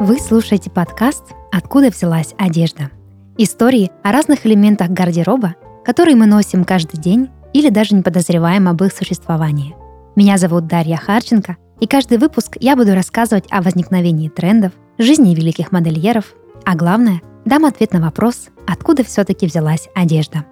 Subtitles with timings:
[0.00, 2.92] Вы слушаете подкаст «Откуда взялась одежда?»
[3.36, 8.80] Истории о разных элементах гардероба, которые мы носим каждый день или даже не подозреваем об
[8.84, 9.74] их существовании.
[10.14, 15.72] Меня зовут Дарья Харченко, и каждый выпуск я буду рассказывать о возникновении трендов, жизни великих
[15.72, 16.26] модельеров,
[16.64, 20.44] а главное, дам ответ на вопрос, откуда все-таки взялась одежда.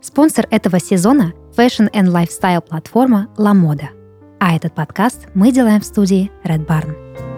[0.00, 3.88] Спонсор этого сезона– Fashion and Lifestyle платформа La Moda.
[4.38, 7.31] А этот подкаст мы делаем в студии Red Barn.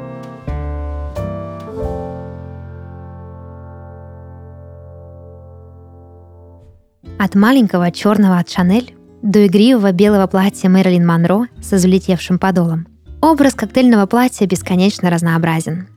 [7.25, 12.87] От маленького черного от Шанель до игривого белого платья Мэрилин Монро со взлетевшим подолом.
[13.23, 15.89] Образ коктейльного платья бесконечно разнообразен.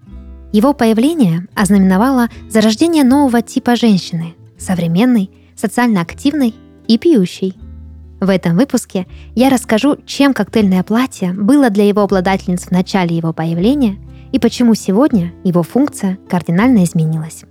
[0.54, 6.56] Его появление ознаменовало зарождение нового типа женщины– современной, социально активной
[6.88, 7.56] и пьющей.
[8.22, 13.34] В этом выпуске я расскажу, чем коктейльное платье было для его обладательниц в начале его
[13.34, 13.98] появления
[14.32, 17.44] и почему сегодня его функция кардинально изменилась.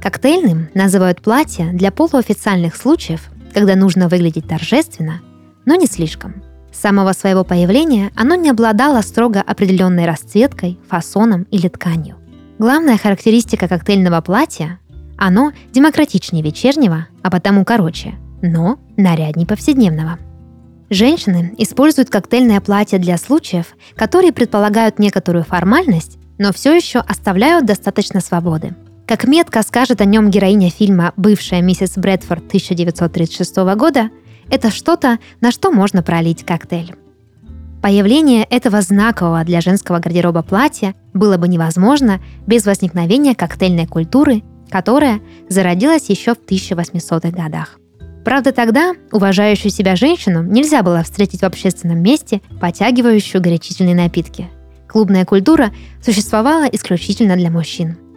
[0.00, 5.20] Коктейльным называют платье для полуофициальных случаев, когда нужно выглядеть торжественно,
[5.64, 6.42] но не слишком.
[6.72, 12.16] С самого своего появления оно не обладало строго определенной расцветкой, фасоном или тканью.
[12.58, 14.78] Главная характеристика коктейльного платья–
[15.20, 20.18] оно демократичнее вечернего, а потому короче, но нарядней повседневного.
[20.90, 28.20] Женщины используют коктейльное платье для случаев, которые предполагают некоторую формальность, но все еще оставляют достаточно
[28.20, 28.76] свободы–
[29.08, 34.10] как метко скажет о нем героиня фильма «Бывшая миссис Брэдфорд» 1936 года,
[34.50, 36.94] это что-то, на что можно пролить коктейль.
[37.80, 45.20] Появление этого знакового для женского гардероба платья было бы невозможно без возникновения коктейльной культуры, которая
[45.48, 47.78] зародилась еще в 1800-х годах.
[48.26, 54.50] Правда, тогда уважающую себя женщину нельзя было встретить в общественном месте, потягивающую горячительные напитки.
[54.86, 55.70] Клубная культура
[56.04, 57.96] существовала исключительно для мужчин–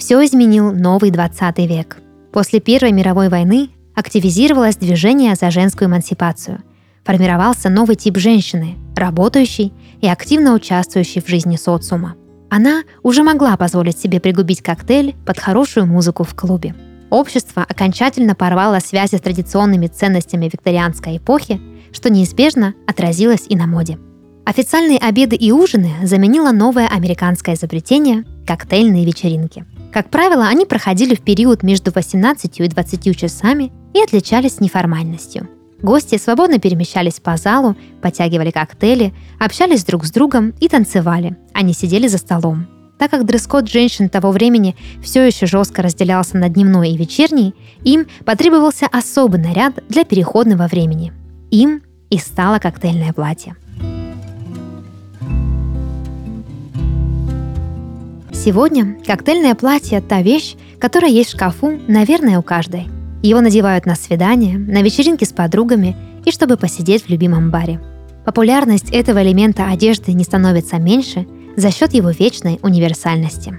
[0.00, 1.98] все изменил новый 20 век.
[2.32, 6.62] После Первой мировой войны активизировалось движение за женскую эмансипацию.
[7.04, 12.14] Формировался новый тип женщины, работающей и активно участвующей в жизни социума.
[12.48, 16.74] Она уже могла позволить себе пригубить коктейль под хорошую музыку в клубе.
[17.10, 21.60] Общество окончательно порвало связи с традиционными ценностями викторианской эпохи,
[21.92, 23.98] что неизбежно отразилось и на моде.
[24.46, 31.20] Официальные обеды и ужины заменило новое американское изобретение– коктейльные вечеринки– как правило, они проходили в
[31.20, 35.48] период между 18 и 20 часами и отличались неформальностью.
[35.82, 41.72] Гости свободно перемещались по залу, потягивали коктейли, общались друг с другом и танцевали, а не
[41.72, 42.66] сидели за столом.
[42.98, 48.06] Так как дресс-код женщин того времени все еще жестко разделялся на дневной и вечерний, им
[48.26, 51.12] потребовался особый наряд для переходного времени.
[51.50, 53.56] Им и стало коктейльное платье.
[58.42, 62.88] Сегодня коктейльное платье– та вещь, которая есть в шкафу, наверное, у каждой.
[63.22, 67.82] Его надевают на свидания, на вечеринки с подругами и чтобы посидеть в любимом баре.
[68.24, 71.26] Популярность этого элемента одежды не становится меньше
[71.58, 73.54] за счет его вечной универсальности.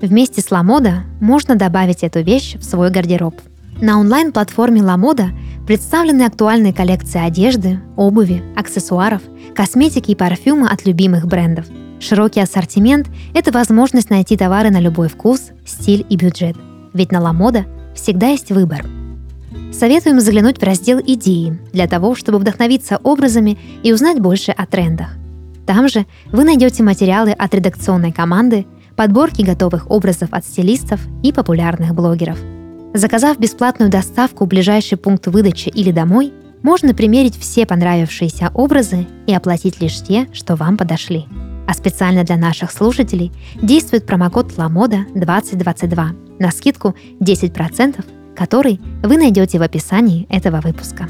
[0.00, 3.38] Вместе с Ламода можно добавить эту вещь в свой гардероб.
[3.82, 5.28] На онлайн-платформе Ламода
[5.66, 9.22] представлены актуальные коллекции одежды, обуви, аксессуаров,
[9.54, 11.66] косметики и парфюма от любимых брендов–
[12.02, 16.56] Широкий ассортимент– это возможность найти товары на любой вкус, стиль и бюджет.
[16.92, 17.64] Ведь на Ламода
[17.94, 18.84] всегда есть выбор.
[19.72, 25.10] Советуем заглянуть в раздел «Идеи» для того, чтобы вдохновиться образами и узнать больше о трендах.
[25.64, 31.94] Там же вы найдете материалы от редакционной команды, подборки готовых образов от стилистов и популярных
[31.94, 32.38] блогеров.
[32.94, 36.32] Заказав бесплатную доставку в ближайший пункт выдачи или домой,
[36.62, 41.24] можно примерить все понравившиеся образы и оплатить лишь те, что вам подошли.
[41.66, 48.04] А специально для наших слушателей действует промокод ЛАМОДА 2022 на скидку 10%,
[48.36, 51.08] который вы найдете в описании этого выпуска.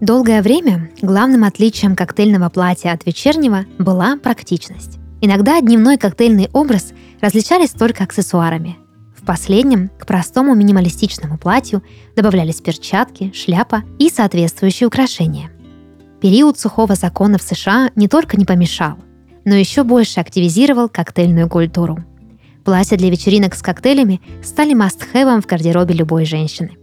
[0.00, 5.00] Долгое время главным отличием коктейльного платья от вечернего была практичность.
[5.22, 8.78] Иногда дневной коктейльный образ различались только аксессуарами.
[9.14, 11.82] В последнем к простому минималистичному платью
[12.16, 15.50] добавлялись перчатки, шляпа и соответствующие украшения.
[16.22, 18.96] Период сухого закона в США не только не помешал,
[19.44, 22.02] но еще больше активизировал коктейльную культуру.
[22.64, 26.78] Платья для вечеринок с коктейлями стали мастхэвом в гардеробе любой женщины.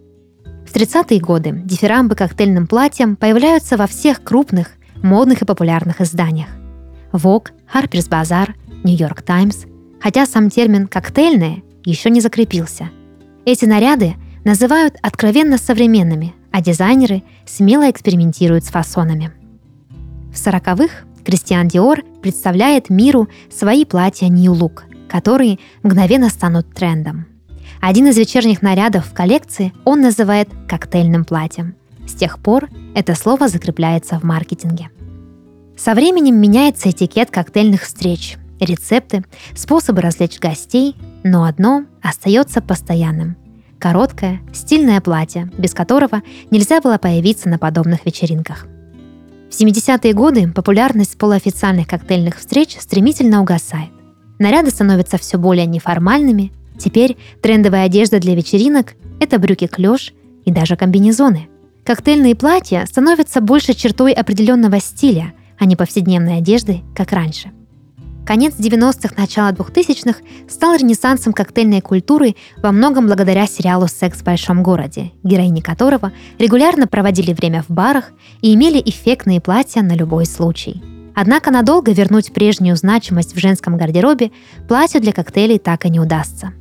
[0.67, 6.49] В 30-е годы дифирамбы коктейльным платьям появляются во всех крупных, модных и популярных изданиях.
[7.17, 8.53] Vogue, Harper's Bazaar,
[8.83, 9.67] New York Times,
[9.99, 12.89] хотя сам термин «коктейльное» еще не закрепился.
[13.45, 19.31] Эти наряды называют откровенно современными, а дизайнеры смело экспериментируют с фасонами.
[20.31, 27.25] В 40-х Кристиан Диор представляет миру свои платья New Look, которые мгновенно станут трендом.
[27.81, 31.75] Один из вечерних нарядов в коллекции он называет коктейльным платьем.
[32.07, 34.89] С тех пор это слово закрепляется в маркетинге.
[35.77, 39.23] Со временем меняется этикет коктейльных встреч, рецепты,
[39.55, 43.37] способы развлечь гостей, но одно остается постоянным–
[43.79, 48.65] короткое, стильное платье, без которого нельзя было появиться на подобных вечеринках.
[49.51, 53.91] В 70-е годы популярность полуофициальных коктейльных встреч стремительно угасает.
[54.39, 60.13] Наряды становятся все более неформальными, теперь трендовая одежда для вечеринок– это брюки-клеш
[60.43, 61.49] и даже комбинезоны.
[61.85, 67.51] Коктейльные платья становятся больше чертой определенного стиля, а не повседневной одежды, как раньше.
[68.27, 70.19] Конец 90-х, начало 2000-х
[70.49, 76.87] стал ренессансом коктейльной культуры во многом благодаря сериалу «Секс в большом городе», героини которого регулярно
[76.87, 78.11] проводили время в барах
[78.41, 80.83] и имели эффектные платья на любой случай.
[81.15, 84.31] Однако надолго вернуть прежнюю значимость в женском гардеробе
[84.67, 86.51] платью для коктейлей так и не удастся.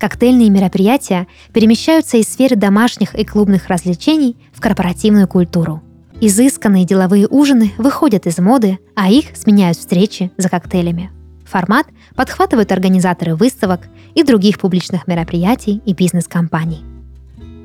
[0.00, 5.80] Коктейльные мероприятия перемещаются из сферы домашних и клубных развлечений в корпоративную культуру–
[6.24, 11.10] Изысканные деловые ужины выходят из моды, а их сменяют встречи за коктейлями.
[11.44, 16.84] Формат подхватывают организаторы выставок и других публичных мероприятий и бизнес-компаний.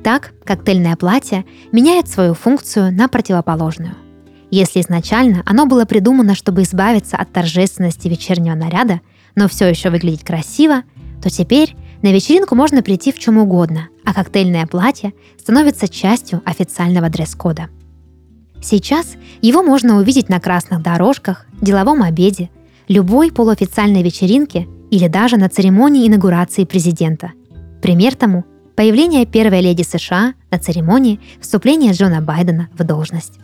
[0.02, 3.94] Так, коктейльное платье меняет свою функцию на противоположную.
[4.50, 9.02] Если изначально оно было придумано, чтобы избавиться от торжественности вечернего наряда,
[9.36, 10.82] но все еще выглядеть красиво,
[11.22, 17.08] то теперь на вечеринку можно прийти в чем угодно, а коктейльное платье становится частью официального
[17.08, 17.68] дресс-кода–
[18.60, 22.50] Сейчас его можно увидеть на красных дорожках, деловом обеде,
[22.88, 27.32] любой полуофициальной вечеринке или даже на церемонии инаугурации президента.
[27.82, 28.44] Пример тому–
[28.76, 33.34] появление первой леди США на церемонии вступления Джона Байдена в должность.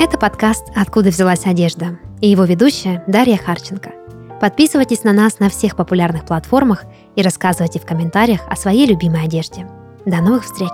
[0.00, 3.92] Это подкаст «Откуда взялась одежда?» и его ведущая Дарья Харченко.
[4.40, 6.84] Подписывайтесь на нас на всех популярных платформах
[7.16, 9.66] и рассказывайте в комментариях о своей любимой одежде.
[10.06, 10.70] До новых встреч!